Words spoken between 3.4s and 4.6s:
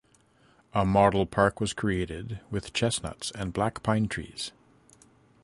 black pine trees.